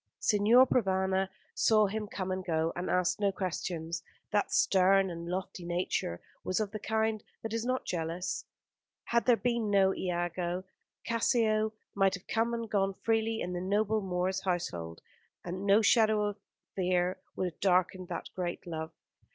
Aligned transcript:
Signor 0.19 0.65
Provana 0.65 1.29
saw 1.53 1.85
him 1.85 2.07
come 2.07 2.31
and 2.31 2.43
go, 2.43 2.73
and 2.75 2.89
asked 2.89 3.19
no 3.19 3.31
questions. 3.31 4.01
That 4.31 4.51
stern 4.51 5.11
and 5.11 5.27
lofty 5.27 5.63
nature 5.63 6.19
was 6.43 6.59
of 6.59 6.71
the 6.71 6.79
kind 6.79 7.23
that 7.43 7.53
is 7.53 7.63
not 7.65 7.83
easily 7.83 7.99
jealous. 7.99 8.45
Had 9.03 9.27
there 9.27 9.37
been 9.37 9.69
no 9.69 9.93
Iago, 9.93 10.63
Cassio 11.05 11.73
might 11.93 12.15
have 12.15 12.25
come 12.25 12.51
and 12.55 12.67
gone 12.67 12.95
freely 12.95 13.41
in 13.41 13.53
the 13.53 13.61
noble 13.61 14.01
Moor's 14.01 14.39
household, 14.43 15.03
and 15.45 15.67
no 15.67 15.83
shadow 15.83 16.23
of 16.25 16.37
fear 16.75 17.19
would 17.35 17.45
have 17.51 17.59
darkened 17.59 18.07
that 18.07 18.29
great 18.35 18.65
love. 18.65 18.89